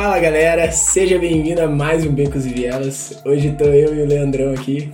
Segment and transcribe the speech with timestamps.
[0.00, 3.20] Fala galera, seja bem-vindo a mais um Becos e Vielas.
[3.24, 4.92] Hoje tô eu e o Leandrão aqui.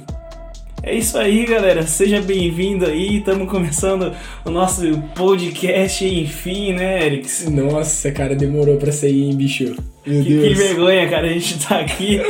[0.83, 1.87] É isso aí, galera.
[1.87, 3.19] Seja bem-vindo aí.
[3.19, 4.17] Estamos começando
[4.47, 7.47] o nosso podcast, enfim, né, Erix?
[7.51, 9.77] Nossa, cara, demorou pra sair, hein, bicho?
[10.07, 10.49] Meu que, Deus.
[10.49, 12.23] que vergonha, cara, a gente tá aqui.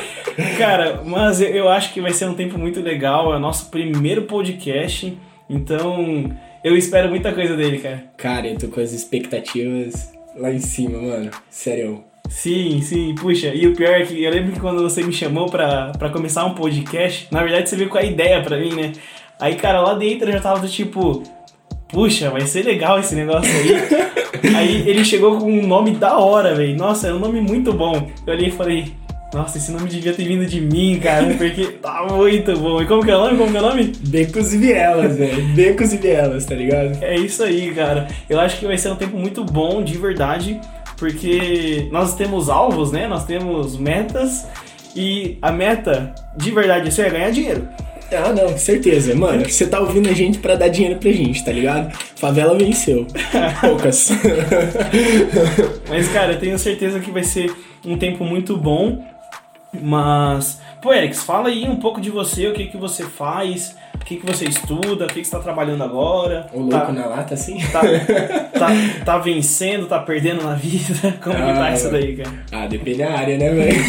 [0.59, 3.33] cara, mas eu acho que vai ser um tempo muito legal.
[3.33, 5.17] É o nosso primeiro podcast.
[5.49, 6.29] Então,
[6.65, 8.03] eu espero muita coisa dele, cara.
[8.17, 11.31] Cara, eu tô com as expectativas lá em cima, mano.
[11.49, 12.13] Sério.
[12.29, 15.47] Sim, sim, puxa, e o pior é que eu lembro que quando você me chamou
[15.47, 18.93] pra, pra começar um podcast, na verdade você veio com a ideia pra mim, né?
[19.41, 21.23] Aí, cara, lá dentro eu já tava do tipo,
[21.89, 24.55] puxa, vai ser legal esse negócio aí.
[24.55, 26.77] aí ele chegou com um nome da hora, velho.
[26.77, 28.11] Nossa, é um nome muito bom.
[28.27, 28.95] Eu olhei e falei,
[29.33, 32.81] nossa, esse nome devia ter vindo de mim, cara, porque tá muito bom.
[32.81, 33.37] E como que é o nome?
[33.37, 33.93] Como que é o nome?
[34.01, 35.45] Becos e Vielas, velho.
[35.55, 37.03] Becos e Vielas, tá ligado?
[37.03, 38.09] É isso aí, cara.
[38.29, 40.61] Eu acho que vai ser um tempo muito bom, de verdade
[40.97, 43.07] porque nós temos alvos, né?
[43.07, 44.47] Nós temos metas
[44.95, 47.69] e a meta de verdade isso é ganhar dinheiro.
[48.13, 49.15] Ah, não, certeza.
[49.15, 51.97] Mano, você tá ouvindo a gente para dar dinheiro pra gente, tá ligado?
[52.17, 53.07] Favela venceu.
[53.61, 54.11] Poucas.
[55.89, 57.53] Mas, cara, eu tenho certeza que vai ser
[57.85, 59.05] um tempo muito bom.
[59.81, 64.05] Mas, pô, Erix, fala aí um pouco de você, o que que você faz, o
[64.05, 66.47] que, que você estuda, o que, que você está trabalhando agora.
[66.53, 67.59] O louco tá, na lata, assim?
[67.73, 67.81] Tá,
[68.59, 68.69] tá,
[69.05, 71.17] tá, vencendo, tá perdendo na vida?
[71.23, 72.37] Como ah, que tá isso daí, cara?
[72.53, 73.85] Ah, depende da área, né, velho?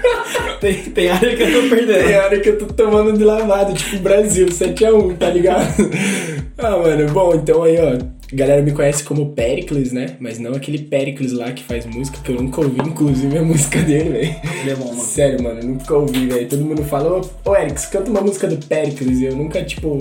[0.60, 2.04] tem, tem área que eu tô perdendo.
[2.04, 5.66] Tem área que eu tô tomando de lavado, tipo Brasil, 7x1, tá ligado?
[6.58, 10.16] ah, mano, bom, então aí, ó a galera me conhece como Pericles, né?
[10.18, 13.80] Mas não aquele Pericles lá que faz música, que eu nunca ouvi, inclusive, a música
[13.80, 14.36] dele, velho.
[14.60, 15.00] Ele é bom, mano.
[15.00, 16.48] Sério, mano, eu nunca ouvi, velho.
[16.48, 19.20] Todo mundo fala, ô, ô Eric, canta uma música do Pericles.
[19.20, 19.98] E eu nunca, tipo,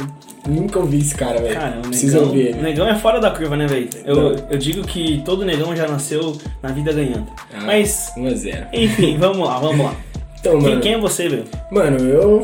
[0.48, 1.54] nunca ouvi esse cara, velho.
[1.54, 2.60] Cara, o Preciso negão, ouvir ele.
[2.60, 3.90] O negão é fora da curva, né, velho?
[4.06, 7.28] Eu, eu digo que todo negão já nasceu na vida ganhando.
[7.54, 8.12] Ah, Mas.
[8.18, 9.96] 1 a 0 Enfim, vamos lá, vamos lá.
[10.40, 11.46] Então, quem, mano, quem é você, velho?
[11.72, 12.44] Mano, eu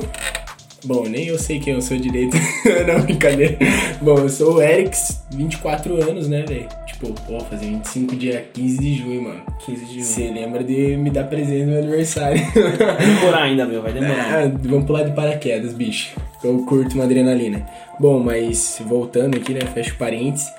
[0.83, 2.37] Bom, nem eu sei quem eu sou direito.
[2.87, 3.57] não, brincadeira.
[4.01, 6.67] Bom, eu sou o Erix, 24 anos, né, velho?
[6.87, 9.41] Tipo, pô, fazer 25 dia 15 de junho, mano.
[9.65, 10.03] 15 de junho.
[10.05, 12.41] Você lembra de me dar presente no meu aniversário.
[12.53, 14.45] Vai demorar ainda, meu, vai demorar.
[14.45, 16.15] É, vamos pular de paraquedas, bicho.
[16.43, 17.67] Eu curto uma adrenalina.
[17.99, 20.49] Bom, mas voltando aqui, né, fecho parênteses.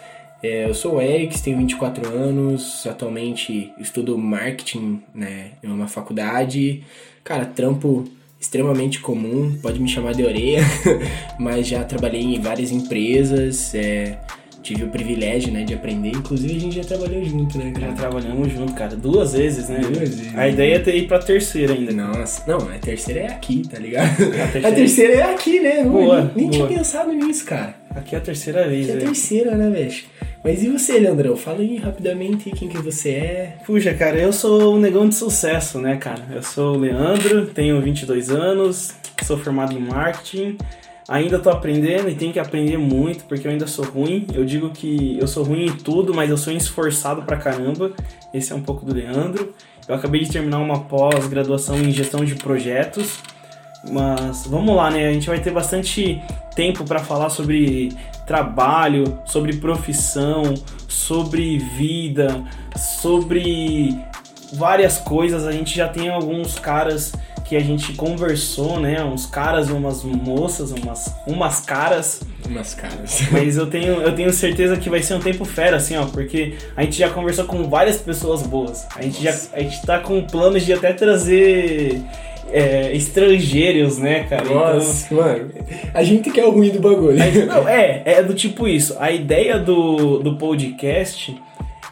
[0.42, 6.82] É, eu sou o Erix, tenho 24 anos, atualmente estudo marketing, né, em uma faculdade.
[7.22, 8.04] Cara, trampo
[8.40, 10.62] extremamente comum, pode me chamar de orelha,
[11.38, 14.18] mas já trabalhei em várias empresas, é,
[14.62, 16.10] tive o privilégio, né, de aprender.
[16.10, 17.86] Inclusive a gente já trabalhou junto, né, cara?
[17.88, 19.80] Já trabalhamos junto, cara, duas vezes, né?
[19.80, 20.34] Duas vezes.
[20.36, 21.92] A ideia é ir pra terceira ainda.
[21.92, 24.10] Nossa, não, a terceira é aqui, tá ligado?
[24.10, 25.84] A terceira, a terceira é aqui, né?
[25.84, 26.68] Boa, nem, nem boa.
[26.68, 27.74] tinha pensado nisso, cara.
[27.90, 29.94] Aqui é a terceira vez, Aqui é a terceira, né, velho?
[30.42, 31.36] Mas e você, Leandrão?
[31.36, 33.56] Fala aí rapidamente quem que você é.
[33.66, 36.24] Puxa, cara, eu sou um negão de sucesso, né, cara?
[36.32, 40.56] Eu sou o Leandro, tenho 22 anos, sou formado em marketing.
[41.06, 44.26] Ainda tô aprendendo e tenho que aprender muito porque eu ainda sou ruim.
[44.32, 47.92] Eu digo que eu sou ruim em tudo, mas eu sou esforçado pra caramba.
[48.32, 49.52] Esse é um pouco do Leandro.
[49.86, 53.18] Eu acabei de terminar uma pós-graduação em gestão de projetos.
[53.90, 55.08] Mas vamos lá, né?
[55.08, 56.22] A gente vai ter bastante
[56.54, 57.90] tempo para falar sobre
[58.30, 60.54] trabalho, sobre profissão,
[60.86, 62.44] sobre vida,
[62.76, 63.98] sobre
[64.52, 65.44] várias coisas.
[65.44, 67.12] A gente já tem alguns caras
[67.44, 69.02] que a gente conversou, né?
[69.02, 72.20] Uns caras e umas moças, umas, umas caras.
[72.48, 73.20] Umas caras.
[73.32, 76.56] Mas eu tenho, eu tenho certeza que vai ser um tempo fera, assim, ó, porque
[76.76, 78.86] a gente já conversou com várias pessoas boas.
[78.94, 79.50] A gente Nossa.
[79.50, 82.00] já a gente tá com planos de até trazer
[82.52, 84.44] é, estrangeiros, né, cara?
[84.44, 85.50] Então, Nossa, então, mano.
[85.94, 87.18] A gente quer o ruim do bagulho.
[87.46, 88.96] não, é, é do tipo isso.
[88.98, 91.36] A ideia do, do podcast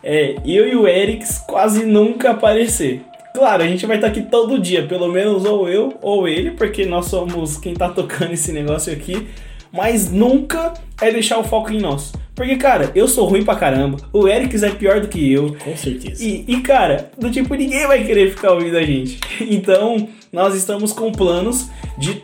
[0.03, 3.03] é eu e o Erix quase nunca aparecer.
[3.35, 6.85] Claro, a gente vai estar aqui todo dia, pelo menos ou eu ou ele, porque
[6.85, 9.29] nós somos quem tá tocando esse negócio aqui.
[9.71, 12.13] Mas nunca é deixar o foco em nós.
[12.35, 13.99] Porque, cara, eu sou ruim pra caramba.
[14.13, 15.57] O Erix é pior do que eu.
[15.57, 16.23] Com certeza.
[16.23, 19.19] E, e, cara, do tipo, ninguém vai querer ficar ouvindo a gente.
[19.41, 22.23] Então, nós estamos com planos de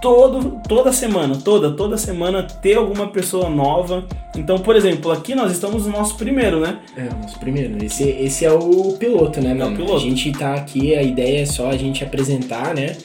[0.00, 4.06] todo, toda semana, toda, toda semana ter alguma pessoa nova.
[4.36, 6.78] Então, por exemplo, aqui nós estamos no nosso primeiro, né?
[6.96, 7.82] É, o nosso primeiro.
[7.84, 9.70] Esse, esse é o piloto, né, mano?
[9.70, 9.96] É o piloto.
[9.96, 12.96] A gente tá aqui, a ideia é só a gente apresentar, né?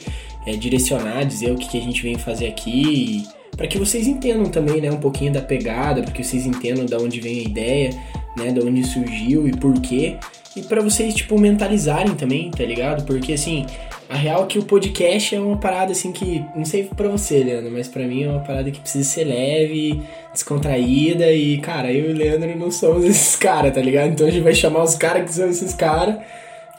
[0.46, 3.26] É, direcionar, dizer o que, que a gente vem fazer aqui
[3.56, 6.98] para que vocês entendam também, né, um pouquinho da pegada, para que vocês entendam da
[6.98, 7.90] onde vem a ideia,
[8.36, 10.16] né, da onde surgiu e por quê.
[10.56, 13.04] E para vocês, tipo, mentalizarem também, tá ligado?
[13.04, 13.66] Porque, assim,
[14.08, 16.44] a real é que o podcast é uma parada, assim, que...
[16.54, 20.02] Não sei pra você, Leandro, mas para mim é uma parada que precisa ser leve,
[20.32, 21.32] descontraída.
[21.32, 24.10] E, cara, eu e o Leandro não somos esses caras, tá ligado?
[24.10, 26.16] Então a gente vai chamar os caras que são esses caras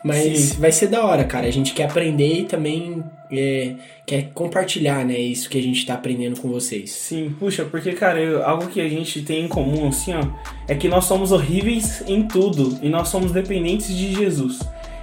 [0.03, 0.59] Mas Sim.
[0.59, 1.47] vai ser da hora, cara.
[1.47, 3.73] A gente quer aprender e também é,
[4.05, 5.17] quer compartilhar, né?
[5.17, 6.91] Isso que a gente tá aprendendo com vocês.
[6.91, 10.21] Sim, puxa, porque, cara, eu, algo que a gente tem em comum, assim, ó,
[10.67, 14.59] é que nós somos horríveis em tudo e nós somos dependentes de Jesus.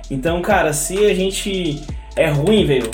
[0.09, 1.83] Então, cara, se a gente
[2.17, 2.91] é ruim, velho,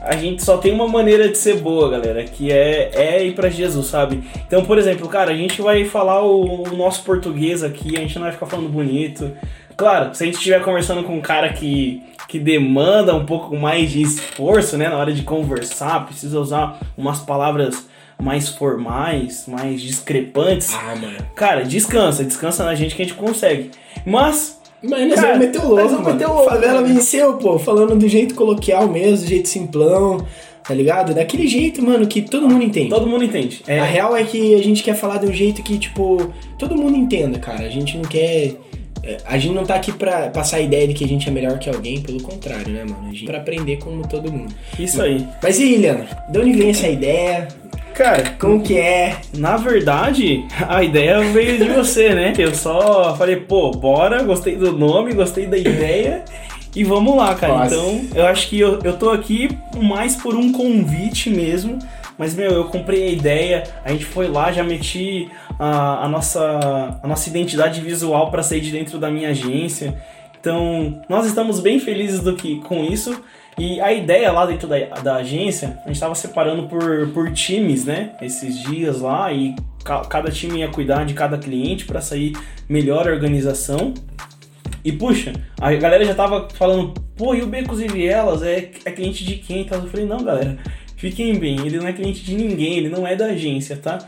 [0.00, 3.48] a gente só tem uma maneira de ser boa, galera, que é, é ir para
[3.48, 4.22] Jesus, sabe?
[4.46, 8.14] Então, por exemplo, cara, a gente vai falar o, o, nosso português aqui, a gente
[8.16, 9.32] não vai ficar falando bonito,
[9.78, 13.92] Claro, se a gente estiver conversando com um cara que, que demanda um pouco mais
[13.92, 17.86] de esforço, né, na hora de conversar, precisa usar umas palavras
[18.20, 20.74] mais formais, mais discrepantes.
[20.74, 21.18] Ah, mano.
[21.36, 23.70] Cara, descansa, descansa na gente que a gente consegue.
[24.04, 26.12] Mas mas nós vamos meter o louco, mano.
[26.12, 30.24] Meter o louco, Favela venceu, pô, falando do jeito coloquial mesmo, do jeito simplão,
[30.62, 31.14] tá ligado?
[31.14, 32.90] Daquele jeito, mano, que todo mundo entende.
[32.90, 33.62] Todo mundo entende.
[33.66, 33.80] É.
[33.80, 36.96] A real é que a gente quer falar de um jeito que, tipo, todo mundo
[36.96, 37.64] entenda, cara.
[37.64, 38.54] A gente não quer
[39.24, 41.58] a gente não tá aqui pra passar a ideia de que a gente é melhor
[41.58, 43.08] que alguém, pelo contrário, né, mano?
[43.08, 44.54] A gente é pra aprender como todo mundo.
[44.78, 45.26] Isso aí.
[45.42, 46.06] Mas e aí, Leandro?
[46.30, 47.48] De onde vem essa ideia?
[47.94, 49.16] Cara, como que é?
[49.36, 52.32] Na verdade, a ideia veio de você, né?
[52.38, 56.24] Eu só falei, pô, bora, gostei do nome, gostei da ideia.
[56.76, 57.54] E vamos lá, cara.
[57.54, 57.74] Nossa.
[57.74, 59.48] Então, eu acho que eu, eu tô aqui
[59.82, 61.78] mais por um convite mesmo.
[62.16, 65.28] Mas, meu, eu comprei a ideia, a gente foi lá, já meti
[65.58, 70.00] a, a nossa, a nossa identidade visual para sair de dentro da minha agência.
[70.40, 73.20] Então, nós estamos bem felizes do que com isso.
[73.58, 77.84] E a ideia lá dentro da, da agência, a gente estava separando por, por times,
[77.84, 78.12] né?
[78.22, 82.36] Esses dias lá, e ca, cada time ia cuidar de cada cliente para sair
[82.68, 83.94] melhor organização.
[84.84, 88.92] E puxa, a galera já tava falando, pô, e o Becos e Vielas é, é
[88.92, 89.62] cliente de quem?
[89.62, 90.56] Então eu falei, não, galera,
[90.96, 93.98] fiquem bem, ele não é cliente de ninguém, ele não é da agência, tá?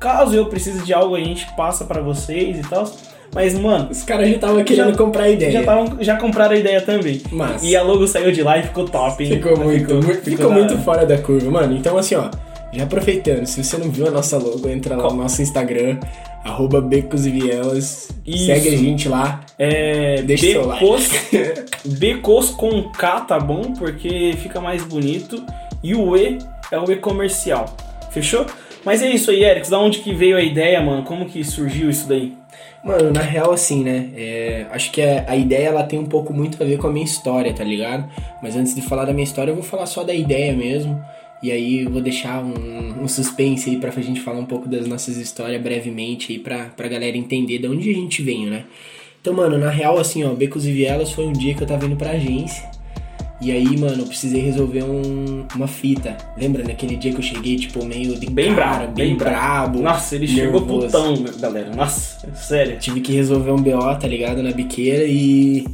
[0.00, 2.90] Caso eu precise de algo, a gente passa para vocês e tal.
[3.34, 3.88] Mas, mano.
[3.90, 5.52] Os caras já estavam querendo já, comprar a ideia.
[5.52, 7.22] Já, tavam, já compraram a ideia também.
[7.30, 7.62] Mas.
[7.62, 9.30] E a logo saiu de lá e ficou top, hein?
[9.30, 11.76] Ficou muito, ficou, muito, ficou, ficou muito fora da curva, mano.
[11.76, 12.30] Então, assim, ó.
[12.72, 15.98] Já aproveitando, se você não viu a nossa logo, entra lá no nosso Instagram,
[16.44, 18.10] arroba Becos e Vielas.
[18.24, 18.46] Isso.
[18.46, 19.40] Segue a gente lá.
[19.58, 21.64] É, deixa Becos, seu like.
[21.98, 23.72] Becos com K, tá bom?
[23.76, 25.44] Porque fica mais bonito.
[25.82, 26.38] E o E
[26.70, 27.74] é o E comercial.
[28.12, 28.46] Fechou?
[28.84, 29.70] Mas é isso aí, Eric.
[29.70, 31.02] Da onde que veio a ideia, mano?
[31.02, 32.32] Como que surgiu isso daí?
[32.82, 34.08] Mano, na real, assim, né?
[34.16, 36.90] É, acho que a, a, ideia ela tem um pouco muito a ver com a
[36.90, 38.10] minha história, tá ligado?
[38.42, 40.98] Mas antes de falar da minha história, eu vou falar só da ideia mesmo.
[41.42, 44.86] E aí eu vou deixar um, um suspense aí pra gente falar um pouco das
[44.86, 48.64] nossas histórias brevemente aí pra, pra galera entender de onde a gente veio, né?
[49.20, 51.84] Então, mano, na real, assim, ó, Becos e Vielas foi um dia que eu tava
[51.84, 52.70] indo pra agência.
[53.40, 56.16] E aí, mano, eu precisei resolver um, uma fita.
[56.36, 59.80] Lembra naquele dia que eu cheguei, tipo, meio de bem cara, brabo, bem brabo.
[59.80, 60.66] Nossa, ele nervoso.
[60.66, 61.74] chegou putão, galera.
[61.74, 62.78] Nossa, sério.
[62.78, 65.64] Tive que resolver um BO, tá ligado, na biqueira e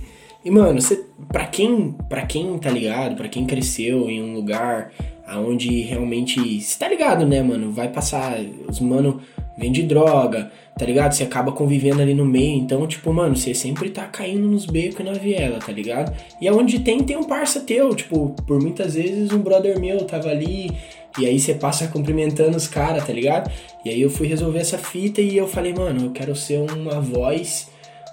[0.47, 4.93] e mano, você para quem, para quem tá ligado, para quem cresceu em um lugar
[5.27, 7.73] aonde realmente, você tá ligado, né, mano?
[7.73, 9.21] Vai passar os mano
[9.57, 11.13] vende droga, tá ligado?
[11.13, 15.01] Você acaba convivendo ali no meio, então, tipo, mano, você sempre tá caindo nos becos
[15.01, 16.15] e na viela, tá ligado?
[16.41, 20.29] E aonde tem, tem um parça teu, tipo, por muitas vezes um brother meu tava
[20.29, 20.71] ali,
[21.19, 23.51] e aí você passa cumprimentando os caras, tá ligado?
[23.85, 27.01] E aí eu fui resolver essa fita e eu falei, mano, eu quero ser uma
[27.01, 27.69] voz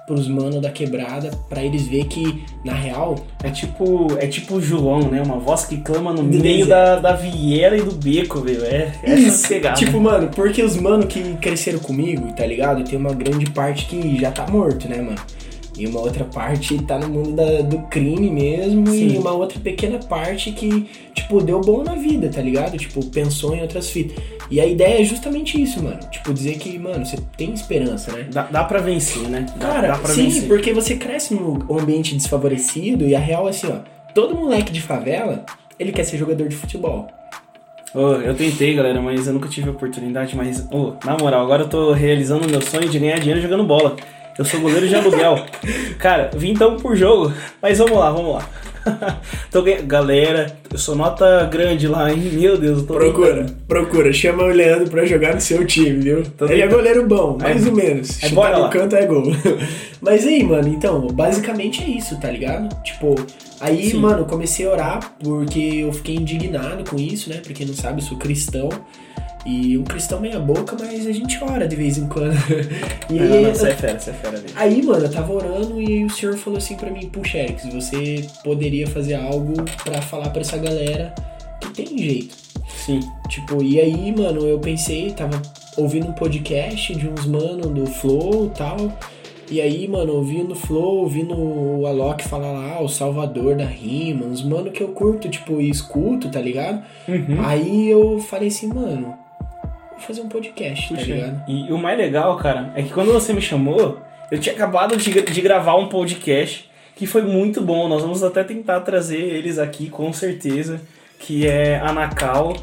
[0.05, 4.61] pros manos da quebrada para eles ver que na real é tipo é tipo o
[4.61, 5.21] João, né?
[5.21, 8.63] Uma voz que clama no meio da, da viela e do beco, velho.
[8.65, 9.75] É, é Isso, pegada.
[9.75, 12.83] Tipo, mano, porque os manos que cresceram comigo, tá ligado?
[12.83, 15.19] Tem uma grande parte que já tá morto, né, mano?
[15.77, 18.87] E uma outra parte tá no mundo da, do crime mesmo.
[18.87, 19.15] Sim.
[19.15, 22.77] E uma outra pequena parte que, tipo, deu bom na vida, tá ligado?
[22.77, 24.23] Tipo, pensou em outras fitas.
[24.51, 25.99] E a ideia é justamente isso, mano.
[26.11, 28.27] Tipo, dizer que, mano, você tem esperança, né?
[28.31, 29.45] Dá, dá pra vencer, né?
[29.57, 30.47] Dá, Cara, dá pra sim, vencer.
[30.47, 33.77] porque você cresce num ambiente desfavorecido e a real é assim, ó.
[34.13, 35.43] Todo moleque de favela,
[35.79, 37.07] ele quer ser jogador de futebol.
[37.95, 40.35] Oh, eu tentei, galera, mas eu nunca tive oportunidade.
[40.35, 43.63] Mas, oh, na moral, agora eu tô realizando o meu sonho de ganhar dinheiro jogando
[43.63, 43.95] bola.
[44.37, 45.45] Eu sou goleiro de aluguel.
[45.99, 48.49] Cara, vim então por jogo, mas vamos lá, vamos lá.
[49.49, 52.19] tô Galera, eu sou nota grande lá, hein?
[52.33, 54.11] Meu Deus, eu tô Procura, procura.
[54.11, 56.23] Chama o Leandro pra jogar no seu time, viu?
[56.37, 58.23] Tô Ele é goleiro bom, mais é, ou menos.
[58.23, 59.23] É Chutar no canto é gol.
[60.01, 62.75] Mas aí, mano, então, basicamente é isso, tá ligado?
[62.83, 63.15] Tipo,
[63.61, 63.99] aí, Sim.
[63.99, 67.37] mano, comecei a orar porque eu fiquei indignado com isso, né?
[67.41, 68.67] Pra quem não sabe, eu sou cristão.
[69.45, 72.33] E um cristão meia boca, mas a gente ora de vez em quando.
[73.09, 74.47] e não, aí, não, você é fera, você é fera mesmo.
[74.55, 78.25] Aí, mano, eu tava orando e o senhor falou assim pra mim, puxa, Eric, você
[78.43, 81.13] poderia fazer algo para falar para essa galera
[81.59, 82.35] que tem jeito.
[82.67, 83.01] Sim.
[83.27, 85.41] Tipo, e aí, mano, eu pensei, tava
[85.75, 88.77] ouvindo um podcast de uns mano do Flow e tal.
[89.51, 94.25] E aí, mano, ouvindo o Flow, ouvindo o Alok falar lá, o Salvador da Rima,
[94.25, 96.81] uns mano que eu curto, tipo, e escuto, tá ligado?
[97.07, 97.45] Uhum.
[97.45, 99.13] Aí eu falei assim, mano,
[100.05, 101.43] fazer um podcast, tá Puxa, tá ligado?
[101.47, 103.99] E o mais legal, cara, é que quando você me chamou,
[104.31, 107.87] eu tinha acabado de, de gravar um podcast que foi muito bom.
[107.87, 110.81] Nós vamos até tentar trazer eles aqui, com certeza,
[111.19, 112.55] que é a Nacal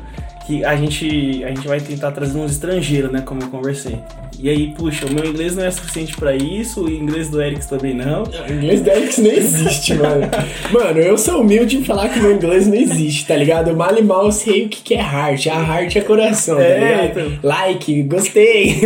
[0.51, 3.23] que a gente, a gente vai tentar trazer uns estrangeiros, né?
[3.25, 4.01] Como eu conversei.
[4.37, 7.69] E aí, puxa, o meu inglês não é suficiente para isso, o inglês do Eric
[7.69, 8.25] também não.
[8.25, 10.29] O inglês do Eric nem existe, mano.
[10.73, 13.71] Mano, eu sou humilde em falar que o meu inglês não existe, tá ligado?
[13.71, 15.47] Eu mal e mal sei o que é heart.
[15.47, 17.21] A heart é coração, tá é, ligado?
[17.21, 17.39] Então...
[17.43, 18.81] Like, gostei.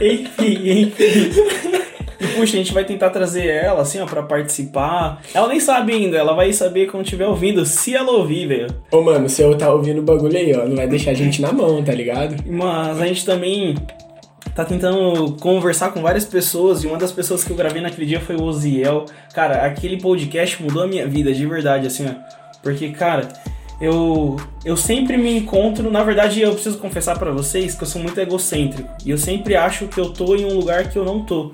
[0.00, 1.85] enfim, enfim.
[2.36, 5.22] Puxa, a gente vai tentar trazer ela, assim, ó, pra participar.
[5.32, 8.68] Ela nem sabe ainda, ela vai saber quando estiver ouvindo, se ela ouvir, velho.
[8.90, 11.40] Ô, mano, se eu tá ouvindo o bagulho aí, ó, não vai deixar a gente
[11.40, 12.36] na mão, tá ligado?
[12.46, 13.74] Mas a gente também
[14.54, 18.20] tá tentando conversar com várias pessoas e uma das pessoas que eu gravei naquele dia
[18.20, 19.04] foi o Oziel.
[19.34, 22.14] Cara, aquele podcast mudou a minha vida, de verdade, assim, ó.
[22.62, 23.28] Porque, cara,
[23.80, 28.00] eu, eu sempre me encontro, na verdade eu preciso confessar para vocês que eu sou
[28.00, 28.88] muito egocêntrico.
[29.04, 31.52] E eu sempre acho que eu tô em um lugar que eu não tô.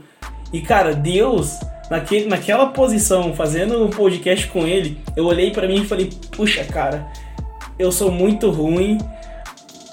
[0.53, 5.83] E cara, Deus, naquele, naquela posição, fazendo um podcast com ele, eu olhei para mim
[5.83, 7.07] e falei: puxa, cara,
[7.79, 8.99] eu sou muito ruim.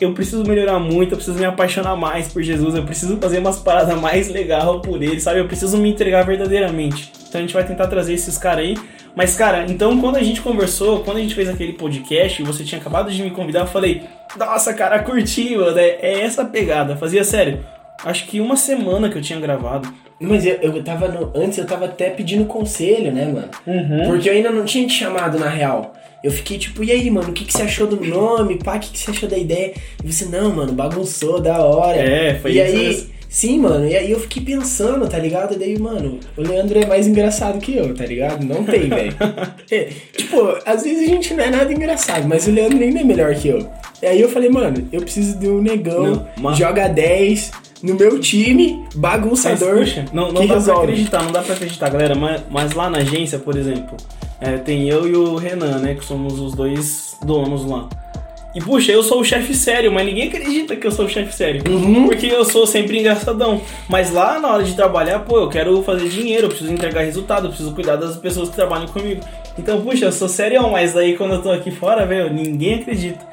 [0.01, 3.59] Eu preciso melhorar muito, eu preciso me apaixonar mais por Jesus, eu preciso fazer umas
[3.59, 5.41] paradas mais legal por ele, sabe?
[5.41, 7.11] Eu preciso me entregar verdadeiramente.
[7.27, 8.77] Então a gente vai tentar trazer esses caras aí.
[9.13, 12.79] Mas, cara, então quando a gente conversou, quando a gente fez aquele podcast você tinha
[12.79, 14.03] acabado de me convidar, eu falei:
[14.37, 15.77] Nossa, cara, curti, mano.
[15.77, 16.95] É, é essa pegada.
[16.95, 17.65] Fazia sério.
[18.05, 19.93] Acho que uma semana que eu tinha gravado.
[20.19, 23.49] Mas eu, eu tava no, Antes eu tava até pedindo conselho, né, mano?
[23.65, 24.11] Uhum.
[24.11, 25.93] Porque eu ainda não tinha te chamado na real.
[26.21, 28.57] Eu fiquei tipo, e aí, mano, o que, que você achou do nome?
[28.61, 29.73] Pá, o que, que você achou da ideia?
[30.03, 31.97] E você, não, mano, bagunçou, da hora.
[31.97, 32.75] É, foi e isso.
[32.75, 33.19] E aí.
[33.29, 35.53] Sim, mano, e aí eu fiquei pensando, tá ligado?
[35.53, 38.43] E daí, mano, o Leandro é mais engraçado que eu, tá ligado?
[38.43, 39.15] Não tem, velho.
[39.69, 43.03] é, tipo, às vezes a gente não é nada engraçado, mas o Leandro ainda é
[43.03, 43.69] melhor que eu.
[44.01, 46.57] E aí eu falei, mano, eu preciso de um negão, não, mas...
[46.57, 49.77] joga 10, no meu time, bagunçador.
[49.77, 50.81] Mas, puxa, não, não dá resolve.
[50.81, 52.15] pra acreditar, não dá pra acreditar, galera.
[52.15, 53.95] Mas, mas lá na agência, por exemplo,
[54.39, 55.95] é, tem eu e o Renan, né?
[55.95, 57.87] Que somos os dois donos lá.
[58.53, 61.33] E puxa, eu sou o chefe sério, mas ninguém acredita que eu sou o chefe
[61.35, 61.61] sério.
[61.69, 62.07] Uhum.
[62.07, 63.61] Porque eu sou sempre engraçadão.
[63.87, 67.45] Mas lá na hora de trabalhar, pô, eu quero fazer dinheiro, eu preciso entregar resultado,
[67.45, 69.21] eu preciso cuidar das pessoas que trabalham comigo.
[69.57, 73.28] Então, puxa, eu sou sério, mas aí quando eu tô aqui fora, velho, ninguém acredita.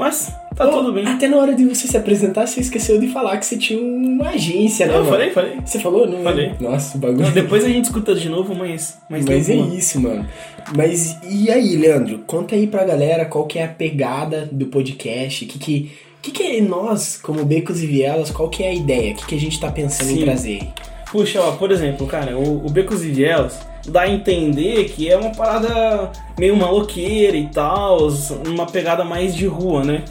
[0.00, 1.06] Mas tá oh, tudo bem.
[1.06, 4.30] Até na hora de você se apresentar, você esqueceu de falar que você tinha uma
[4.30, 4.94] agência, né?
[4.94, 5.12] Não, mano?
[5.12, 5.58] falei, falei.
[5.62, 6.08] Você falou?
[6.08, 6.54] Não, falei.
[6.58, 7.26] Nossa, o bagulho.
[7.26, 8.98] Não, depois a gente escuta de novo, mas.
[9.10, 10.26] Mas, mas é isso, mano.
[10.74, 12.20] Mas e aí, Leandro?
[12.26, 15.44] Conta aí pra galera qual que é a pegada do podcast.
[15.44, 15.92] O que que.
[16.22, 19.12] que, que é nós, como Becos e Vielas, qual que é a ideia?
[19.12, 20.20] O que, que a gente tá pensando Sim.
[20.20, 20.60] em trazer?
[21.10, 25.16] Puxa, ó, por exemplo, cara, o, o Becos e Vielas dá a entender que é
[25.16, 28.08] uma parada meio maloqueira e tal,
[28.46, 30.04] uma pegada mais de rua, né?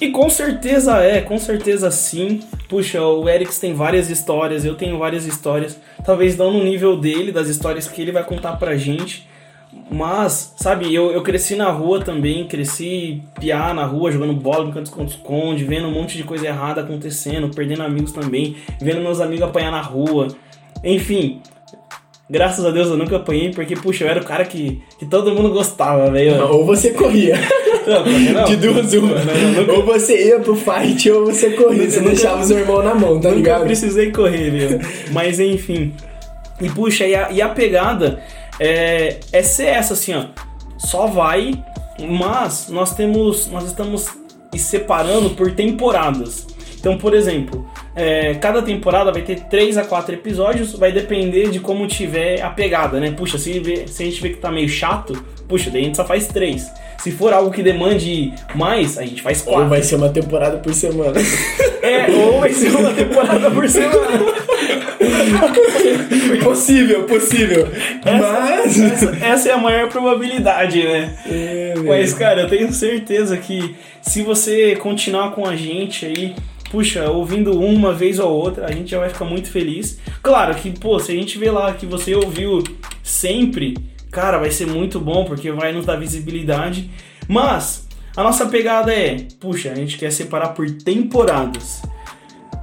[0.00, 2.40] E com certeza é, com certeza sim.
[2.68, 7.32] Puxa, o Erics tem várias histórias, eu tenho várias histórias, talvez não no nível dele,
[7.32, 9.26] das histórias que ele vai contar pra gente.
[9.90, 15.04] Mas, sabe, eu, eu cresci na rua também, cresci piar na rua, jogando bola, brincando
[15.04, 19.42] de esconde, vendo um monte de coisa errada acontecendo, perdendo amigos também, vendo meus amigos
[19.42, 20.28] apanhar na rua.
[20.86, 21.42] Enfim,
[22.28, 25.32] Graças a Deus eu nunca apanhei, porque, puxa, eu era o cara que, que todo
[25.32, 26.44] mundo gostava, velho.
[26.48, 27.36] Ou você corria.
[27.86, 28.44] Não, não.
[28.46, 29.14] De duas uma.
[29.14, 29.72] Nunca...
[29.74, 31.88] Ou você ia pro fight ou você corria.
[31.88, 32.10] Você nunca...
[32.10, 33.58] deixava os irmãos na mão, tá ligado?
[33.58, 34.80] Nunca precisei correr, viu?
[35.12, 35.94] Mas enfim.
[36.60, 38.18] E puxa, e a, e a pegada
[38.58, 40.24] é, é ser essa, assim, ó.
[40.76, 41.52] Só vai,
[42.00, 43.48] mas nós temos.
[43.52, 44.08] Nós estamos
[44.56, 46.44] separando por temporadas.
[46.78, 51.60] Então, por exemplo, é, cada temporada vai ter 3 a 4 episódios, vai depender de
[51.60, 53.10] como tiver a pegada, né?
[53.10, 55.14] Puxa, se, se a gente vê que tá meio chato,
[55.48, 56.70] puxa, daí a gente só faz 3.
[56.98, 59.62] Se for algo que demande mais, a gente faz 4.
[59.62, 61.20] Ou vai ser uma temporada por semana.
[61.82, 64.26] É, ou vai ser uma temporada por semana.
[66.42, 67.68] possível, possível.
[68.04, 68.80] Essa, Mas.
[68.80, 71.16] Essa, essa, é a maior probabilidade, né?
[71.26, 76.34] É, Mas, cara, eu tenho certeza que se você continuar com a gente aí
[76.70, 79.98] puxa, ouvindo uma vez ou outra, a gente já vai ficar muito feliz.
[80.22, 82.62] Claro que, pô, se a gente vê lá que você ouviu
[83.02, 83.76] sempre,
[84.10, 86.90] cara, vai ser muito bom porque vai nos dar visibilidade.
[87.28, 91.82] Mas a nossa pegada é, puxa, a gente quer separar por temporadas.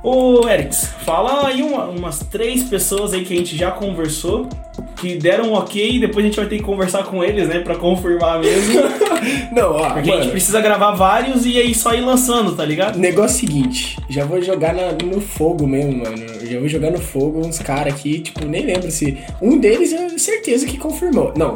[0.04, 4.50] Ô, Erics, fala aí uma, umas três pessoas aí que a gente já conversou,
[4.98, 7.60] que deram um ok e depois a gente vai ter que conversar com eles, né,
[7.60, 8.82] pra confirmar mesmo.
[9.56, 12.66] Não, ó, Porque mano, a gente precisa gravar vários e aí só ir lançando, tá
[12.66, 13.00] ligado?
[13.00, 16.18] Negócio seguinte, já vou jogar na, no fogo mesmo, mano.
[16.44, 19.18] Já vou jogar no fogo uns caras aqui, tipo, nem lembro se.
[19.42, 21.34] Um deles eu certeza que confirmou.
[21.38, 21.56] Não,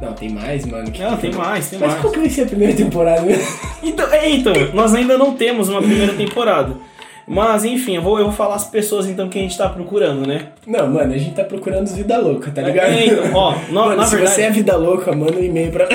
[0.00, 0.90] não, tem mais, mano.
[0.90, 2.00] Que não, tem mais, tem Mas mais.
[2.00, 3.44] qual que vai ser a primeira temporada mesmo?
[3.82, 6.76] Então, é, então, nós ainda não temos uma primeira temporada.
[7.26, 10.26] Mas enfim, eu vou, eu vou falar as pessoas então que a gente tá procurando,
[10.26, 10.48] né?
[10.66, 12.90] Não, mano, a gente tá procurando os vida louca, tá ligado?
[12.92, 14.34] É, então, ó, no, mano, na se verdade.
[14.36, 15.88] você é vida louca, manda um e-mail pra.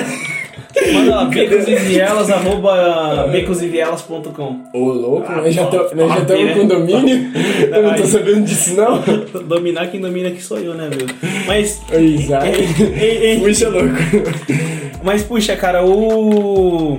[0.92, 3.28] Manda lá, becosivielas, arroba.
[4.72, 6.54] Ô, louco, Ah, nós já estamos né?
[6.54, 7.30] com domínio.
[7.72, 9.02] eu não tô sabendo disso, não.
[9.44, 11.06] Dominar quem domina aqui sou eu, né, meu?
[11.46, 11.80] Mas.
[11.92, 12.46] Exato.
[13.40, 13.88] Puxa, louco.
[15.02, 16.98] Mas puxa, cara, o.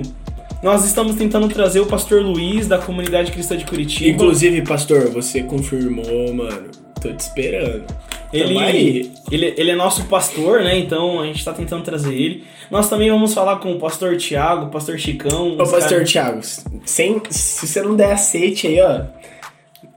[0.62, 4.10] Nós estamos tentando trazer o pastor Luiz da comunidade cristã de Curitiba.
[4.10, 6.68] Inclusive, pastor, você confirmou, mano.
[7.00, 7.84] Tô te esperando.
[8.32, 10.78] Ele, ele, ele é nosso pastor, né?
[10.78, 12.44] Então a gente tá tentando trazer ele.
[12.70, 15.54] Nós também vamos falar com o pastor Tiago, o pastor Chicão.
[15.54, 16.40] Ô, pastor caras- Thiago,
[16.84, 19.00] sem, se você não der aceite aí, ó.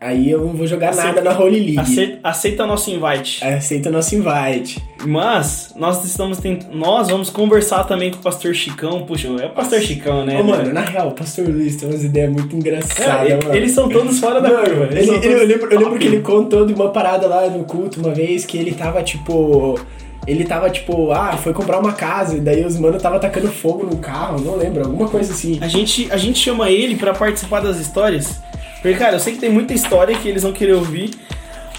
[0.03, 1.79] Aí eu não vou jogar Aceita- nada na Holy League.
[1.79, 3.43] Aceita, aceita nosso invite.
[3.43, 4.83] Aceita nosso invite.
[5.05, 6.65] Mas nós estamos tent...
[6.73, 9.03] nós vamos conversar também com o pastor Chicão.
[9.05, 10.39] Puxa, é o pastor Chicão, né?
[10.39, 13.55] Ô, mano, na real, o pastor Luiz tem umas ideias muito engraçadas, É, mano.
[13.55, 14.83] eles são todos fora da Mano, curva.
[14.91, 17.99] ele- ele- eu, lembro, eu lembro que ele contou de uma parada lá no culto
[18.01, 19.79] uma vez que ele tava tipo.
[20.25, 23.85] Ele tava tipo, ah, foi comprar uma casa, e daí os mano tava tacando fogo
[23.85, 25.57] no carro, não lembro, alguma coisa assim.
[25.61, 28.41] A gente, a gente chama ele pra participar das histórias.
[28.83, 31.11] Porque, cara, eu sei que tem muita história que eles vão querer ouvir.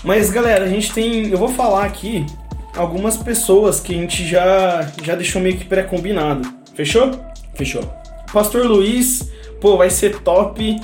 [0.02, 1.28] Mas, galera, a gente tem.
[1.28, 2.24] Eu vou falar aqui
[2.74, 6.48] algumas pessoas que a gente já, já deixou meio que pré-combinado.
[6.74, 7.10] Fechou?
[7.54, 7.82] Fechou.
[8.32, 9.30] Pastor Luiz,
[9.60, 10.80] pô, vai ser top.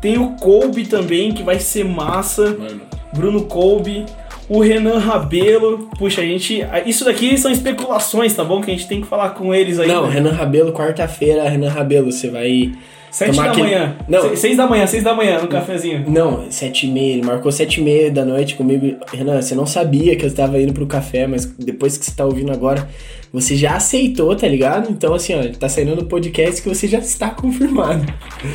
[0.00, 2.56] Tem o Colby também, que vai ser massa.
[2.58, 2.80] Mano.
[3.12, 4.06] Bruno Colby.
[4.48, 5.90] O Renan Rabelo.
[5.98, 6.64] Puxa, a gente.
[6.86, 8.62] Isso daqui são especulações, tá bom?
[8.62, 9.86] Que a gente tem que falar com eles aí.
[9.86, 12.72] Não, Renan Rabelo, quarta-feira, Renan Rabelo, você vai.
[13.10, 13.96] Sete da aquele- manhã.
[14.08, 14.22] Não.
[14.30, 16.04] Se- Seis da manhã, seis da manhã, no cafezinho.
[16.08, 18.96] Não, sete e meia, ele marcou sete e meia da noite comigo.
[19.12, 22.24] Renan, você não sabia que eu estava indo pro café, mas depois que você tá
[22.24, 22.88] ouvindo agora,
[23.32, 24.90] você já aceitou, tá ligado?
[24.90, 28.04] Então, assim, ó, tá saindo no podcast que você já está confirmado.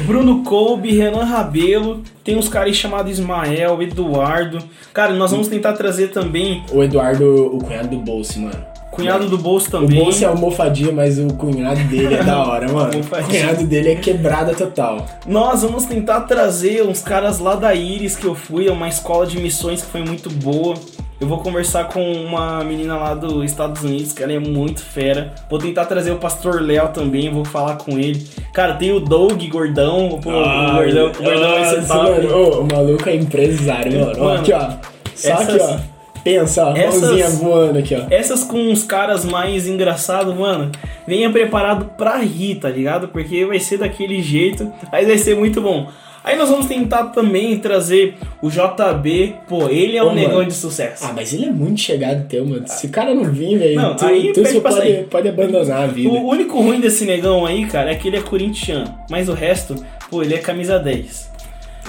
[0.05, 4.59] Bruno Colby, Renan Rabelo, tem uns caras aí chamados Ismael, Eduardo.
[4.93, 8.72] Cara, nós vamos tentar trazer também O Eduardo, o cunhado do Bolso, mano.
[8.93, 9.99] Cunhado do Bolso O também.
[10.01, 12.99] Bolso é almofadinha, mas o cunhado dele é da hora, mano.
[13.01, 15.05] O cunhado dele é quebrada total.
[15.25, 19.25] Nós vamos tentar trazer uns caras lá da Iris que eu fui, é uma escola
[19.25, 20.75] de missões que foi muito boa.
[21.21, 25.33] Eu vou conversar com uma menina lá dos Estados Unidos, que ela é muito fera.
[25.49, 28.27] Vou tentar trazer o Pastor Léo também, vou falar com ele.
[28.53, 32.09] Cara, tem o Doug Gordão, pô, o Gordão, o Gordão ser Nossa, top.
[32.27, 32.59] mano.
[32.61, 34.19] O maluco é empresário, mano.
[34.19, 34.69] Mano, aqui, ó.
[35.15, 35.92] Só essas- aqui, ó.
[36.23, 36.75] Pensa, ó.
[36.75, 38.03] essas- Mãozinha voando aqui, ó.
[38.09, 40.71] Essas com uns caras mais engraçados, mano,
[41.07, 43.07] venha preparado pra rir, tá ligado?
[43.09, 45.87] Porque vai ser daquele jeito, mas vai ser muito bom.
[46.25, 50.45] Aí nós vamos tentar também trazer o JB, pô, ele é um Ô, negão mano.
[50.47, 51.03] de sucesso.
[51.05, 52.63] Ah, mas ele é muito chegado teu, mano.
[52.65, 55.03] Se o cara não vir, velho, Não, tu, aí tu pode, sair.
[55.09, 56.07] pode abandonar a vida.
[56.07, 58.97] O único ruim desse negão aí, cara, é que ele é corintiano.
[59.09, 59.75] Mas o resto,
[60.09, 61.29] pô, ele é camisa 10.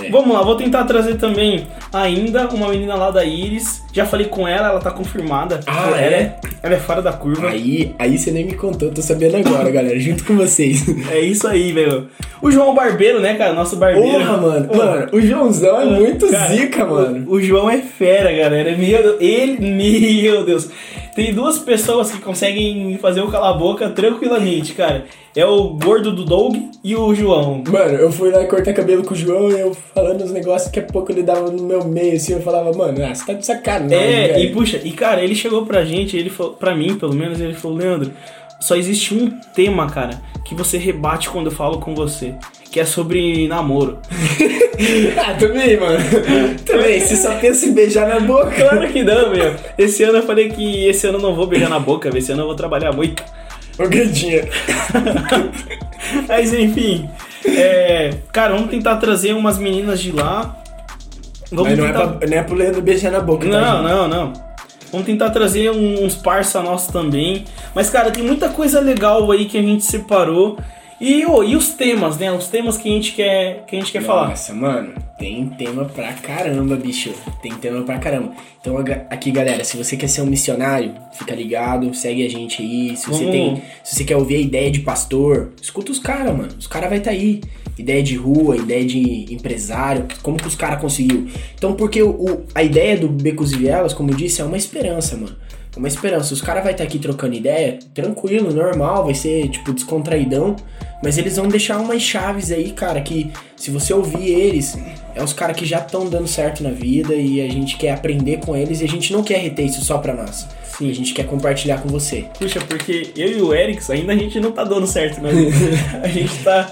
[0.02, 0.10] É.
[0.10, 3.82] Vamos lá, vou tentar trazer também ainda uma menina lá da Iris.
[3.92, 5.60] Já falei com ela, ela tá confirmada.
[5.66, 6.36] Ah, ela é?
[6.62, 7.48] Ela é fora da curva.
[7.48, 10.84] Aí, aí você nem me contou, tô sabendo agora, galera, junto com vocês.
[11.10, 12.08] É isso aí, velho.
[12.42, 13.52] O João Barbeiro, né, cara?
[13.52, 14.18] Nosso barbeiro.
[14.18, 14.68] Porra, mano.
[14.68, 17.24] Pô, Mano, o Joãozão é muito cara, zica, mano.
[17.28, 18.76] O, o João é fera, galera.
[18.76, 20.68] Meu Deus, ele, meu Deus.
[21.14, 25.04] Tem duas pessoas que conseguem fazer o cala-boca tranquilamente, cara.
[25.36, 27.62] É o gordo do Doug e o João.
[27.68, 30.80] Mano, eu fui lá cortar cabelo com o João e eu falando uns negócios que
[30.80, 33.46] a pouco ele dava no meu meio, assim, eu falava, mano, ah, você tá de
[33.46, 34.44] sacanagem, É, velho.
[34.44, 37.54] e puxa, e cara, ele chegou pra gente, ele falou, pra mim pelo menos, ele
[37.54, 38.12] falou, Leandro,
[38.60, 42.34] só existe um tema, cara, que você rebate quando eu falo com você,
[42.74, 44.00] que é sobre namoro.
[45.16, 45.96] ah, também, mano.
[46.66, 48.50] também, você só pensa em beijar na boca.
[48.50, 49.54] Claro que não, meu.
[49.78, 52.42] Esse ano eu falei que esse ano eu não vou beijar na boca, esse ano
[52.42, 53.22] eu vou trabalhar muito.
[53.78, 54.48] Ô, Gandinha.
[56.26, 57.08] Mas enfim,
[57.46, 60.60] é, cara, vamos tentar trazer umas meninas de lá.
[61.52, 62.06] Vamos Mas não é, tentar...
[62.08, 63.88] pra, não é pro Leandro beijar na boca, tá, Não, gente?
[63.88, 64.32] não, não.
[64.90, 67.44] Vamos tentar trazer uns parça nossos também.
[67.72, 70.58] Mas, cara, tem muita coisa legal aí que a gente separou.
[71.04, 72.32] E, oh, e os temas, né?
[72.32, 74.28] Os temas que a gente quer, que a gente quer Nossa, falar.
[74.30, 77.12] Nossa, mano, tem tema pra caramba, bicho.
[77.42, 78.32] Tem tema pra caramba.
[78.58, 78.74] Então
[79.10, 82.96] aqui, galera, se você quer ser um missionário, fica ligado, segue a gente aí.
[82.96, 86.54] Se você tem, se você quer ouvir a ideia de pastor, escuta os caras, mano.
[86.58, 87.42] Os caras vai estar tá aí.
[87.76, 91.28] Ideia de rua, ideia de empresário, como que os caras conseguiu.
[91.54, 95.18] Então, porque o, a ideia do Becos e Vielas, como eu disse, é uma esperança,
[95.18, 95.36] mano.
[95.76, 96.32] Uma esperança.
[96.32, 100.56] Os caras vai estar tá aqui trocando ideia, tranquilo, normal, vai ser tipo descontraidão,
[101.02, 104.78] mas eles vão deixar umas chaves aí, cara, que se você ouvir eles,
[105.14, 108.38] é os caras que já estão dando certo na vida e a gente quer aprender
[108.38, 110.46] com eles e a gente não quer reter isso só pra nós.
[110.78, 110.90] Sim.
[110.90, 112.24] A gente quer compartilhar com você.
[112.38, 115.30] Puxa, porque eu e o Erics ainda a gente não tá dando certo, né?
[116.02, 116.70] a gente tá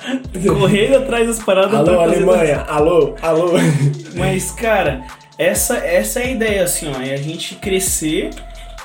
[0.58, 1.74] correndo atrás das paradas.
[1.74, 3.52] Alô, Alemanha, alô, alô.
[4.16, 5.02] Mas, cara,
[5.38, 8.30] essa, essa é a ideia, assim, ó, é a gente crescer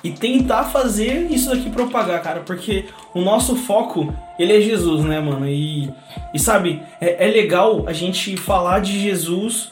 [0.03, 5.19] e tentar fazer isso daqui propagar, cara, porque o nosso foco, ele é Jesus, né,
[5.19, 5.47] mano?
[5.47, 5.91] E,
[6.33, 9.71] e sabe, é, é legal a gente falar de Jesus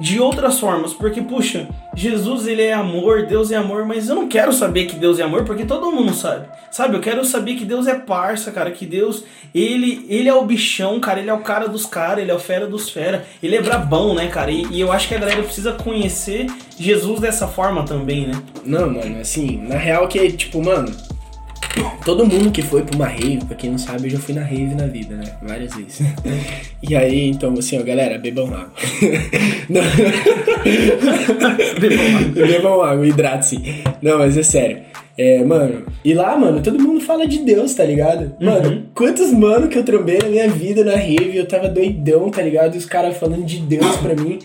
[0.00, 4.28] de outras formas, porque puxa, Jesus ele é amor, Deus é amor, mas eu não
[4.28, 6.46] quero saber que Deus é amor, porque todo mundo sabe.
[6.70, 10.44] Sabe, eu quero saber que Deus é parça, cara, que Deus, ele ele é o
[10.44, 13.56] bichão, cara, ele é o cara dos caras, ele é o fera dos fera, ele
[13.56, 14.50] é brabão, né, cara?
[14.50, 16.46] E, e, eu acho que a galera precisa conhecer
[16.78, 18.42] Jesus dessa forma também, né?
[18.64, 20.90] Não, mano, assim, na real que tipo, mano,
[22.04, 24.42] Todo mundo que foi pra uma rave, pra quem não sabe, eu já fui na
[24.42, 25.36] rave na vida, né?
[25.42, 26.00] Várias vezes.
[26.82, 28.72] E aí, então, assim, ó, galera, bebam água.
[31.80, 32.46] bebam água.
[32.46, 33.82] bebam água, hidrate-se.
[34.02, 34.78] Não, mas é sério.
[35.16, 38.34] É, mano, e lá, mano, todo mundo fala de Deus, tá ligado?
[38.40, 38.82] Mano, uhum.
[38.94, 42.74] quantos mano que eu trombei na minha vida na rave, eu tava doidão, tá ligado?
[42.74, 44.38] E os caras falando de Deus pra mim.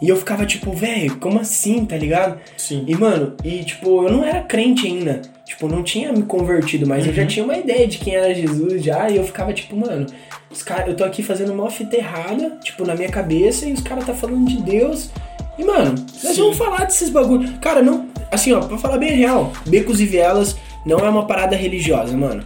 [0.00, 2.38] E eu ficava tipo, velho, como assim, tá ligado?
[2.56, 2.84] Sim.
[2.86, 5.22] E, mano, e tipo, eu não era crente ainda.
[5.44, 7.10] Tipo, não tinha me convertido, mas uhum.
[7.10, 7.28] eu já uhum.
[7.28, 9.08] tinha uma ideia de quem era Jesus já.
[9.08, 10.06] E eu ficava tipo, mano,
[10.50, 13.80] os cara, eu tô aqui fazendo uma fita errada, tipo, na minha cabeça, e os
[13.80, 15.10] caras tá falando de Deus.
[15.58, 16.42] E, mano, nós Sim.
[16.42, 17.50] vamos falar desses bagulho.
[17.58, 18.06] Cara, não.
[18.30, 22.44] Assim, ó, pra falar bem real, Becos e Vielas não é uma parada religiosa, mano.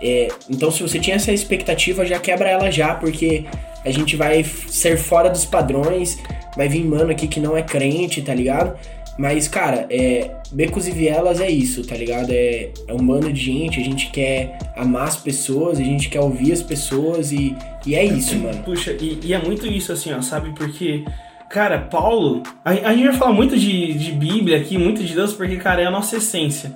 [0.00, 3.44] É, então, se você tinha essa expectativa, já quebra ela já, porque
[3.84, 6.18] a gente vai ser fora dos padrões
[6.56, 8.76] vai vir mano aqui que não é crente, tá ligado?
[9.18, 12.30] Mas, cara, é, Becos e Vielas é isso, tá ligado?
[12.30, 16.20] É, é um bando de gente, a gente quer amar as pessoas, a gente quer
[16.20, 18.62] ouvir as pessoas e, e é isso, mano.
[18.62, 20.54] Puxa, e, e é muito isso, assim, ó, sabe?
[20.54, 21.04] Porque,
[21.50, 25.34] cara, Paulo, a, a gente vai falar muito de, de Bíblia aqui, muito de Deus,
[25.34, 26.74] porque, cara, é a nossa essência.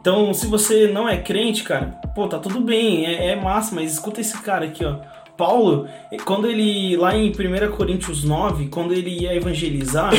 [0.00, 3.92] Então, se você não é crente, cara, pô, tá tudo bem, é, é massa, mas
[3.92, 4.96] escuta esse cara aqui, ó.
[5.38, 5.86] Paulo,
[6.24, 10.12] quando ele, lá em 1 Coríntios 9, quando ele ia evangelizar,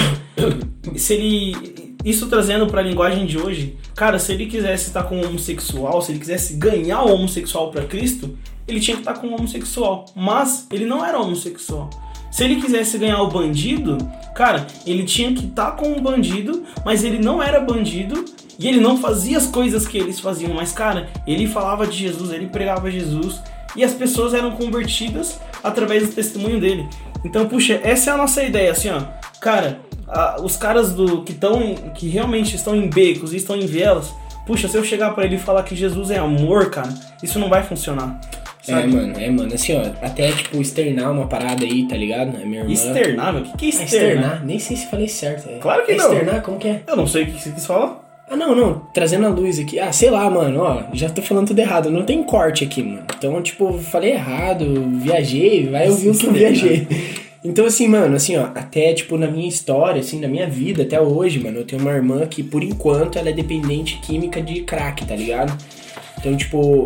[0.95, 1.89] se ele.
[2.05, 6.01] Isso trazendo para a linguagem de hoje, cara, se ele quisesse estar com um homossexual,
[6.01, 10.05] se ele quisesse ganhar o homossexual para Cristo, ele tinha que estar com um homossexual.
[10.15, 11.89] Mas ele não era homossexual.
[12.31, 13.97] Se ele quisesse ganhar o bandido,
[14.33, 18.23] cara, ele tinha que estar com um bandido, mas ele não era bandido
[18.57, 20.53] e ele não fazia as coisas que eles faziam.
[20.53, 23.41] Mas, cara, ele falava de Jesus, ele pregava Jesus,
[23.79, 26.85] e as pessoas eram convertidas através do testemunho dele.
[27.23, 29.01] Então, puxa, essa é a nossa ideia, assim, ó.
[29.39, 33.65] Cara, a, os caras do que estão que realmente estão em becos e estão em
[33.65, 34.13] vielas,
[34.45, 37.47] puxa, se eu chegar para ele e falar que Jesus é amor, cara, isso não
[37.47, 38.19] vai funcionar.
[38.67, 38.83] É, sabe?
[38.83, 42.35] É, mano, é, mano, assim, ó, até, tipo, externar uma parada aí, tá ligado?
[42.35, 42.73] A minha irmã...
[42.73, 43.35] Externar?
[43.37, 43.93] O que, que é externar?
[43.93, 44.45] É externar?
[44.45, 45.49] Nem sei se falei certo.
[45.49, 45.57] É.
[45.59, 46.11] Claro que é não.
[46.11, 46.83] Externar, como que é?
[46.85, 48.08] Eu não sei o que você quis falar.
[48.29, 48.81] Ah, não, não.
[48.93, 49.79] Trazendo a luz aqui.
[49.79, 50.61] Ah, sei lá, mano.
[50.61, 51.89] Ó, já tô falando tudo errado.
[51.89, 53.03] Não tem corte aqui, mano.
[53.17, 54.65] Então, tipo, falei errado,
[55.01, 56.87] viajei, vai ouvir o que eu viajei.
[57.41, 60.99] Então, assim, mano, assim, ó, até, tipo, na minha história, assim, na minha vida, até
[60.99, 65.05] hoje, mano, eu tenho uma irmã que, por enquanto, ela é dependente química de crack,
[65.05, 65.57] tá ligado?
[66.17, 66.83] Então, tipo,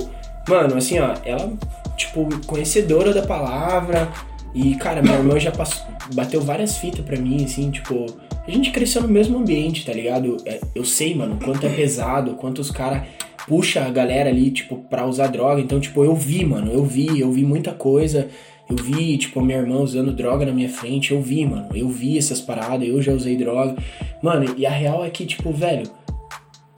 [0.47, 1.51] mano, assim, ó, ela,
[1.97, 4.10] tipo, conhecedora da palavra.
[4.53, 8.06] E, cara, minha irmã já passou, bateu várias fitas pra mim, assim, tipo,
[8.45, 10.38] a gente cresceu no mesmo ambiente, tá ligado?
[10.45, 13.03] É, eu sei, mano, quanto é pesado, quanto os caras
[13.47, 15.62] puxa a galera ali, tipo, pra usar droga.
[15.62, 18.27] Então, tipo, eu vi, mano, eu vi, eu vi muita coisa.
[18.69, 21.12] Eu vi, tipo, a minha irmã usando droga na minha frente.
[21.12, 23.75] Eu vi, mano, eu vi essas paradas, eu já usei droga.
[24.21, 25.89] Mano, e a real é que, tipo, velho,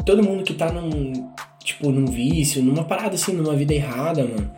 [0.06, 1.13] todo mundo que tá num,
[1.63, 4.51] tipo, num vício, numa parada assim, numa vida errada, mano.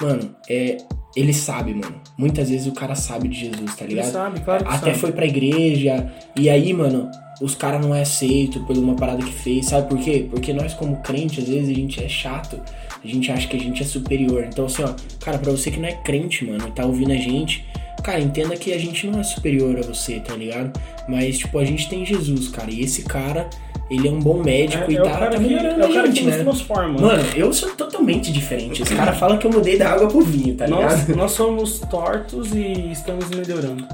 [0.00, 0.76] Mano, é,
[1.14, 2.00] ele sabe, mano.
[2.18, 4.04] Muitas vezes o cara sabe de Jesus, tá ligado?
[4.04, 4.98] Ele sabe, claro que Até sabe.
[4.98, 6.12] foi pra igreja.
[6.36, 9.66] E aí, mano, os caras não é aceito por uma parada que fez.
[9.66, 10.26] Sabe por quê?
[10.30, 12.60] Porque nós, como crente, às vezes a gente é chato.
[13.02, 14.44] A gente acha que a gente é superior.
[14.48, 17.16] Então, assim, ó, cara, pra você que não é crente, mano, e tá ouvindo a
[17.16, 17.64] gente,
[18.02, 20.72] cara, entenda que a gente não é superior a você, tá ligado?
[21.08, 22.70] Mas, tipo, a gente tem Jesus, cara.
[22.70, 23.48] E esse cara,
[23.90, 25.92] ele é um bom médico É- e é tá, cara tá que- melhorando é a
[25.92, 26.38] cara gente, que né?
[26.38, 27.00] transforma.
[27.00, 28.82] Mano, eu sou totalmente diferente.
[28.82, 31.16] Os caras falam que eu mudei da água pro vinho, tá Nós, ligado?
[31.16, 33.86] nós somos tortos e estamos melhorando.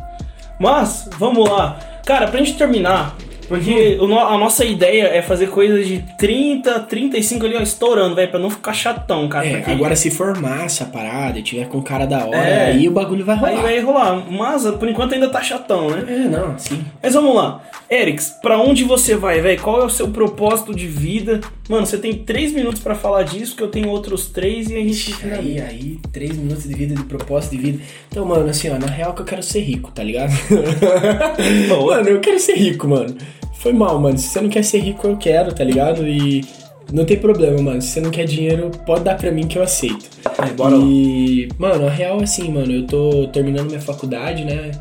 [0.58, 1.78] Mas, vamos lá.
[2.06, 3.16] Cara, pra gente terminar,
[3.48, 8.30] porque o a nossa ideia é fazer coisas de 30, 35 ali, ó, estourando, velho,
[8.30, 9.46] pra não ficar chatão, cara.
[9.46, 12.66] É, porque agora se formar essa parada e tiver com cara da hora, É.
[12.72, 13.62] aí o bagulho vai aí rolar.
[13.62, 14.24] vai rolar.
[14.30, 16.04] Mas, por enquanto, ainda tá chatão, né?
[16.08, 16.84] É, não, sim.
[17.02, 17.60] Mas vamos lá.
[17.90, 19.60] Erix, pra onde você vai, velho?
[19.60, 21.40] Qual é o seu propósito de vida?
[21.72, 24.78] Mano, você tem três minutos pra falar disso, que eu tenho outros três e a
[24.78, 27.82] gente Aí, aí, três minutos de vida, de propósito de vida.
[28.10, 30.32] Então, mano, assim, ó, na real que eu quero ser rico, tá ligado?
[31.86, 33.16] Mano, eu quero ser rico, mano.
[33.54, 34.18] Foi mal, mano.
[34.18, 36.06] Se você não quer ser rico, eu quero, tá ligado?
[36.06, 36.44] E
[36.92, 37.80] não tem problema, mano.
[37.80, 40.10] Se você não quer dinheiro, pode dar pra mim que eu aceito.
[40.46, 40.84] É, bora lá.
[40.84, 44.72] E, mano, a real é assim, mano, eu tô terminando minha faculdade, né?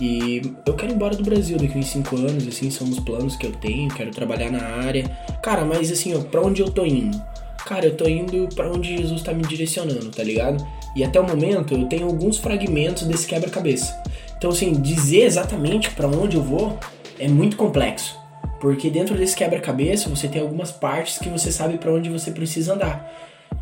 [0.00, 3.36] E eu quero ir embora do Brasil daqui uns 5 anos, assim, são os planos
[3.36, 5.04] que eu tenho, quero trabalhar na área.
[5.42, 7.20] Cara, mas assim, ó, pra onde eu tô indo?
[7.66, 10.66] Cara, eu tô indo pra onde Jesus tá me direcionando, tá ligado?
[10.96, 14.02] E até o momento eu tenho alguns fragmentos desse quebra-cabeça.
[14.36, 16.78] Então, assim, dizer exatamente pra onde eu vou
[17.18, 18.18] é muito complexo.
[18.58, 22.74] Porque dentro desse quebra-cabeça você tem algumas partes que você sabe pra onde você precisa
[22.74, 23.10] andar.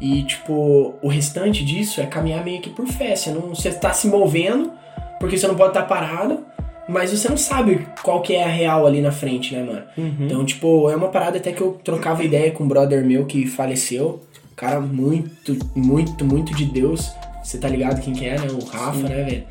[0.01, 3.14] E, tipo, o restante disso é caminhar meio que por fé.
[3.16, 4.72] Você, não, você tá se movendo,
[5.19, 6.45] porque você não pode estar parado,
[6.89, 9.83] mas você não sabe qual que é a real ali na frente, né, mano?
[10.25, 13.47] Então, tipo, é uma parada até que eu trocava ideia com um brother meu que
[13.47, 14.21] faleceu.
[14.57, 17.13] Cara muito, muito, muito de Deus.
[17.45, 18.49] Você tá ligado quem que é, né?
[18.51, 19.45] O Rafa, né, velho?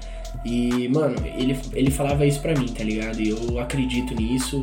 [0.44, 3.22] E, mano, ele, ele falava isso pra mim, tá ligado?
[3.22, 4.62] E eu acredito nisso.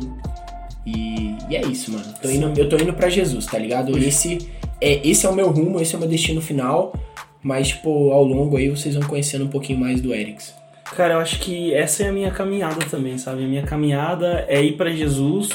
[0.85, 2.05] E, e é isso, mano.
[2.21, 3.97] Tô indo, eu tô indo pra Jesus, tá ligado?
[3.97, 4.49] Esse
[4.81, 6.93] é, esse é o meu rumo, esse é o meu destino final.
[7.41, 10.53] Mas, tipo, ao longo aí vocês vão conhecendo um pouquinho mais do Erics.
[10.93, 13.43] Cara, eu acho que essa é a minha caminhada também, sabe?
[13.43, 15.49] A minha caminhada é ir pra Jesus.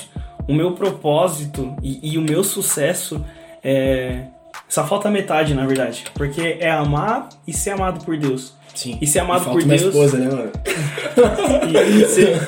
[0.48, 3.24] O meu propósito e, e o meu sucesso
[3.62, 4.24] é.
[4.68, 6.04] Só falta metade, na verdade.
[6.14, 8.54] Porque é amar e ser amado por Deus.
[8.74, 8.98] Sim.
[9.00, 9.82] E ser amado por Deus.
[9.82, 10.50] esposa, né, mano?
[11.68, 12.38] E, e ser,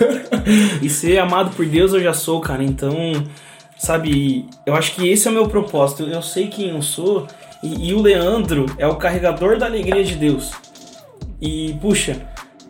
[0.83, 2.62] e ser amado por Deus eu já sou, cara.
[2.62, 2.95] Então,
[3.77, 6.05] sabe, eu acho que esse é o meu propósito.
[6.05, 7.27] Eu sei quem eu sou.
[7.62, 10.53] E, e o Leandro é o carregador da alegria de Deus.
[11.40, 12.16] E, puxa,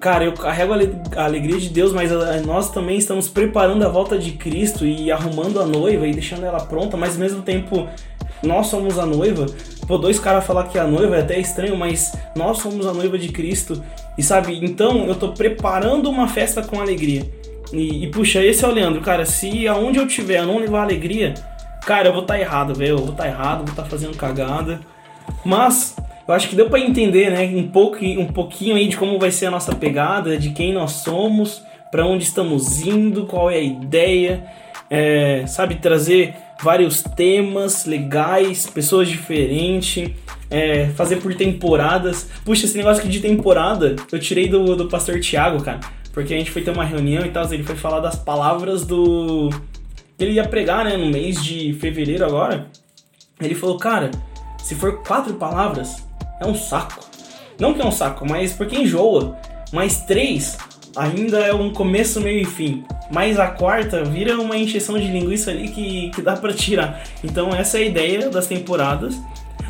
[0.02, 3.84] cara, eu carrego a ale- a alegria de Deus, mas a- nós também estamos preparando
[3.86, 7.40] a volta de Cristo e arrumando a noiva e deixando ela pronta, mas ao mesmo
[7.42, 7.86] tempo
[8.42, 9.46] nós somos a noiva.
[9.86, 12.92] Pô, dois caras falar que é a noiva é até estranho, mas nós somos a
[12.92, 13.80] noiva de Cristo.
[14.18, 17.22] E sabe, então eu tô preparando uma festa com alegria.
[17.72, 19.24] E, e, puxa, esse é o Leandro, cara.
[19.24, 21.32] Se aonde eu tiver eu não levar alegria,
[21.86, 22.90] cara, eu vou estar errado, velho.
[22.90, 24.80] Eu vou estar errado, vou estar fazendo cagada.
[25.44, 29.18] Mas eu acho que deu pra entender, né, um pouco, um pouquinho aí de como
[29.18, 33.56] vai ser a nossa pegada, de quem nós somos, pra onde estamos indo, qual é
[33.56, 34.44] a ideia,
[34.88, 40.10] é, sabe, trazer vários temas legais, pessoas diferentes,
[40.48, 42.30] é, fazer por temporadas.
[42.44, 45.80] Puxa, esse negócio aqui de temporada eu tirei do, do pastor Tiago, cara,
[46.12, 49.50] porque a gente foi ter uma reunião e tal, ele foi falar das palavras do.
[50.16, 52.66] que ele ia pregar, né, no mês de fevereiro agora.
[53.40, 54.10] Ele falou, cara,
[54.62, 56.06] se for quatro palavras,
[56.42, 57.06] é um saco.
[57.58, 59.36] Não que é um saco, mas porque enjoa.
[59.72, 60.56] Mas três
[60.96, 62.84] ainda é um começo, meio e fim.
[63.10, 67.02] Mas a quarta vira uma encheção de linguiça ali que, que dá pra tirar.
[67.22, 69.20] Então essa é a ideia das temporadas.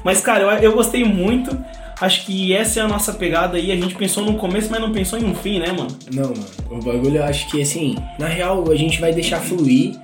[0.04, 1.56] Mas cara, eu, eu gostei muito.
[2.00, 3.70] Acho que essa é a nossa pegada aí.
[3.70, 5.96] A gente pensou no começo, mas não pensou em um fim, né, mano?
[6.12, 6.46] Não, mano.
[6.70, 9.96] O bagulho eu acho que assim, na real a gente vai deixar fluir.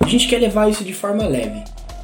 [0.00, 1.62] A gente quer levar isso de forma leve.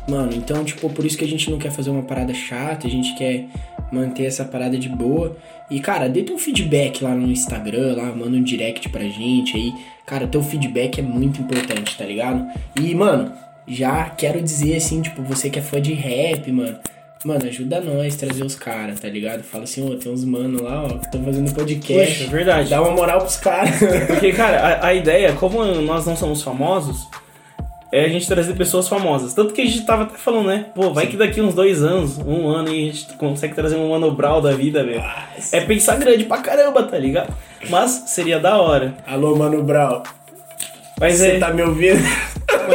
[0.09, 2.91] Mano, então, tipo, por isso que a gente não quer fazer uma parada chata, a
[2.91, 3.47] gente quer
[3.93, 5.37] manter essa parada de boa.
[5.71, 9.73] E, cara, dê teu feedback lá no Instagram, lá, manda um direct pra gente aí.
[10.07, 12.47] Cara, teu feedback é muito importante, tá ligado?
[12.81, 13.33] E, mano,
[13.67, 16.79] já quero dizer assim, tipo, você que é fã de rap, mano.
[17.25, 19.45] Mano, ajuda nós trazer os caras, tá ligado?
[19.45, 22.19] Fala assim, ó, tem uns mano lá, ó, que estão fazendo podcast.
[22.19, 22.71] Poxa, é verdade.
[22.71, 23.79] Dá uma moral pros caras.
[24.09, 27.07] Porque, cara, a, a ideia, como nós não somos famosos,
[27.93, 29.35] é a gente trazer pessoas famosas.
[29.35, 30.67] Tanto que a gente tava até falando, né?
[30.75, 33.91] Pô, vai que daqui uns dois anos, um ano, aí a gente consegue trazer um
[33.91, 35.05] Mano Brown da vida, velho.
[35.53, 37.35] É pensar grande pra caramba, tá ligado?
[37.69, 38.95] Mas seria da hora.
[39.07, 40.03] Alô, Mano Brau.
[40.99, 41.39] Mas Você é.
[41.39, 42.01] tá me ouvindo?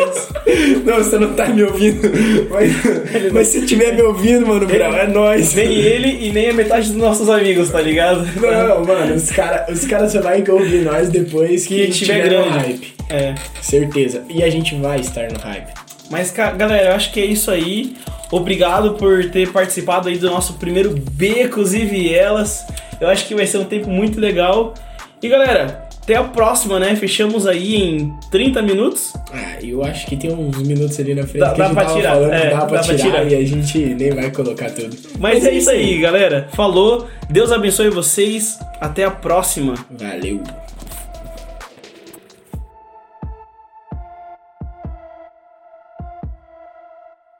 [0.06, 2.02] Mas, Não, você não tá me ouvindo.
[2.50, 5.54] Mas, mas se tiver me ouvindo, Mano Brau, é nóis.
[5.54, 8.26] nem ele e nem a metade dos nossos amigos, tá ligado?
[8.40, 12.30] Não, mano, os caras os cara só vai ouvir nós depois que, Que tiver no
[12.30, 12.50] grande.
[12.60, 12.94] hype.
[13.10, 13.36] É.
[13.62, 14.24] Certeza.
[14.30, 15.74] E a gente vai estar no hype.
[16.10, 17.96] Mas, galera, eu acho que é isso aí.
[18.32, 22.66] Obrigado por ter participado aí do nosso primeiro Becos e Vielas.
[23.00, 24.74] Eu acho que vai ser um tempo muito legal.
[25.22, 26.96] E galera, até a próxima, né?
[26.96, 29.12] Fechamos aí em 30 minutos.
[29.34, 31.84] Ah, eu acho que tem uns minutos ali na frente dá, que a gente dá
[31.84, 34.32] pra tirar, falando, é, dá, pra, dá tirar, pra tirar, e a gente nem vai
[34.32, 34.96] colocar tudo.
[35.20, 36.48] Mas, Mas é, é isso aí, galera.
[36.54, 37.10] Falou.
[37.30, 38.58] Deus abençoe vocês.
[38.80, 39.74] Até a próxima.
[39.92, 40.42] Valeu.